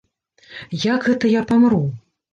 [0.85, 1.83] Як гэта я памру?